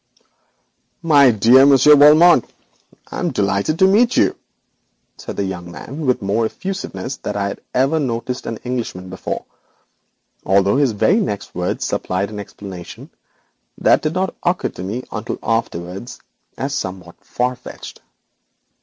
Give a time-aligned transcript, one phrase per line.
[1.03, 2.43] 'My dear Monsieur Valmont,
[3.11, 4.35] I am delighted to meet you,'
[5.19, 8.61] began the young man with more of effusiveness than I had ever noticed in an
[8.63, 9.45] Englishman before,
[10.43, 13.11] although his very next words supplied an explanation
[13.77, 16.19] that did not occur to me until afterwards
[16.57, 18.01] as somewhat far fetched.